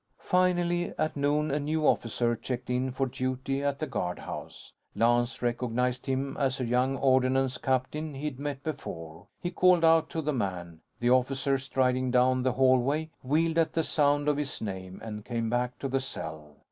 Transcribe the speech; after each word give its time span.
Finally, 0.23 0.97
at 0.97 1.15
noon 1.15 1.51
a 1.51 1.59
new 1.59 1.85
officer 1.85 2.35
checked 2.35 2.71
in 2.71 2.89
for 2.89 3.05
duty 3.05 3.63
at 3.63 3.77
the 3.77 3.85
guardhouse. 3.85 4.73
Lance 4.95 5.43
recognized 5.43 6.07
him 6.07 6.35
as 6.37 6.59
a 6.59 6.65
young 6.65 6.97
ordinance 6.97 7.59
captain 7.59 8.15
he'd 8.15 8.39
met 8.39 8.63
before. 8.63 9.27
He 9.39 9.51
called 9.51 9.85
out 9.85 10.09
to 10.09 10.23
the 10.23 10.33
man. 10.33 10.79
The 10.99 11.11
officer, 11.11 11.59
striding 11.59 12.09
down 12.09 12.41
the 12.41 12.53
hallway, 12.53 13.11
wheeled 13.21 13.59
at 13.59 13.73
the 13.73 13.83
sound 13.83 14.27
of 14.27 14.37
his 14.37 14.59
name 14.59 14.99
and 15.03 15.23
came 15.23 15.51
back 15.51 15.77
to 15.77 15.87
the 15.87 15.99
cell. 16.01 16.57